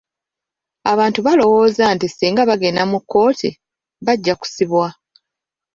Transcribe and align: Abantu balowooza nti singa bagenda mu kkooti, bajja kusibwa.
Abantu 0.91 1.19
balowooza 1.25 1.83
nti 1.95 2.07
singa 2.15 2.41
bagenda 2.49 2.83
mu 2.91 2.99
kkooti, 3.01 3.49
bajja 4.05 4.33
kusibwa. 4.41 4.87